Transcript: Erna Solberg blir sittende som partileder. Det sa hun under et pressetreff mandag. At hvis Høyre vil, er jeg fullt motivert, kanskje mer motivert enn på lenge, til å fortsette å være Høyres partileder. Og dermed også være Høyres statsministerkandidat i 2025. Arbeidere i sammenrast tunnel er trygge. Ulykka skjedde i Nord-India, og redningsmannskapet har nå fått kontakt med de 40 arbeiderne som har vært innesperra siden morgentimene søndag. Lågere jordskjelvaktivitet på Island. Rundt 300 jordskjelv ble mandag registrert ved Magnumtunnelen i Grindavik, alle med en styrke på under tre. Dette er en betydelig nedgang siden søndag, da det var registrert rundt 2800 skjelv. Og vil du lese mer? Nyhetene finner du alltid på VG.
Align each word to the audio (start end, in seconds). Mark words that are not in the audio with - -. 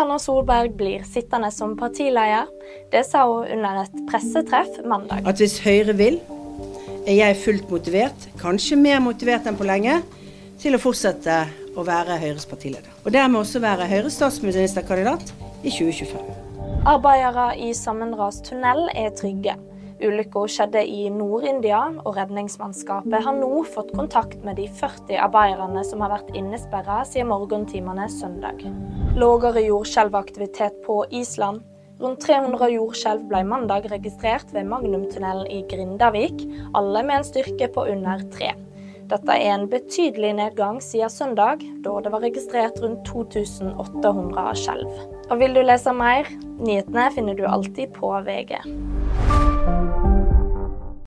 Erna 0.00 0.18
Solberg 0.18 0.76
blir 0.76 1.02
sittende 1.04 1.50
som 1.52 1.74
partileder. 1.76 2.46
Det 2.92 3.02
sa 3.04 3.26
hun 3.28 3.44
under 3.52 3.82
et 3.82 3.98
pressetreff 4.08 4.78
mandag. 4.88 5.26
At 5.28 5.42
hvis 5.42 5.58
Høyre 5.60 5.92
vil, 5.98 6.16
er 7.04 7.18
jeg 7.18 7.36
fullt 7.42 7.68
motivert, 7.68 8.28
kanskje 8.40 8.78
mer 8.80 9.02
motivert 9.04 9.48
enn 9.50 9.58
på 9.58 9.66
lenge, 9.68 9.98
til 10.60 10.76
å 10.76 10.80
fortsette 10.80 11.36
å 11.76 11.84
være 11.84 12.16
Høyres 12.22 12.48
partileder. 12.48 12.88
Og 13.04 13.12
dermed 13.12 13.42
også 13.42 13.60
være 13.60 13.88
Høyres 13.90 14.16
statsministerkandidat 14.16 15.34
i 15.60 15.68
2025. 15.68 16.32
Arbeidere 16.88 17.50
i 17.60 17.74
sammenrast 17.76 18.48
tunnel 18.48 18.86
er 18.96 19.12
trygge. 19.20 19.58
Ulykka 20.00 20.46
skjedde 20.48 20.80
i 20.88 21.08
Nord-India, 21.12 21.80
og 22.04 22.14
redningsmannskapet 22.16 23.24
har 23.26 23.36
nå 23.36 23.64
fått 23.68 23.92
kontakt 23.96 24.40
med 24.46 24.56
de 24.56 24.64
40 24.78 25.18
arbeiderne 25.26 25.82
som 25.84 26.00
har 26.04 26.14
vært 26.14 26.30
innesperra 26.36 27.02
siden 27.08 27.28
morgentimene 27.28 28.06
søndag. 28.12 28.64
Lågere 29.20 29.66
jordskjelvaktivitet 29.66 30.80
på 30.86 31.02
Island. 31.10 31.60
Rundt 32.00 32.24
300 32.24 32.70
jordskjelv 32.72 33.28
ble 33.28 33.42
mandag 33.44 33.90
registrert 33.92 34.54
ved 34.56 34.70
Magnumtunnelen 34.70 35.44
i 35.52 35.60
Grindavik, 35.68 36.46
alle 36.72 37.04
med 37.04 37.20
en 37.20 37.28
styrke 37.28 37.68
på 37.74 37.84
under 37.92 38.24
tre. 38.32 38.54
Dette 39.10 39.36
er 39.36 39.52
en 39.52 39.68
betydelig 39.68 40.32
nedgang 40.38 40.80
siden 40.80 41.12
søndag, 41.12 41.64
da 41.84 41.98
det 42.00 42.12
var 42.14 42.24
registrert 42.24 42.80
rundt 42.80 43.04
2800 43.10 44.52
skjelv. 44.62 45.19
Og 45.30 45.38
vil 45.38 45.54
du 45.54 45.60
lese 45.62 45.92
mer? 45.94 46.26
Nyhetene 46.58 47.06
finner 47.14 47.36
du 47.38 47.44
alltid 47.46 47.92
på 47.94 48.10
VG. 48.26 48.56